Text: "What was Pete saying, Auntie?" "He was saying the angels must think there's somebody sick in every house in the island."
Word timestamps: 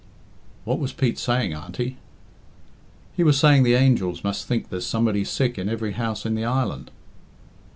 "What 0.63 0.79
was 0.79 0.93
Pete 0.93 1.19
saying, 1.19 1.53
Auntie?" 1.53 1.97
"He 3.15 3.23
was 3.23 3.39
saying 3.39 3.61
the 3.61 3.75
angels 3.75 4.23
must 4.23 4.47
think 4.47 4.69
there's 4.69 4.83
somebody 4.87 5.23
sick 5.23 5.59
in 5.59 5.69
every 5.69 5.91
house 5.91 6.25
in 6.25 6.33
the 6.33 6.43
island." 6.43 6.89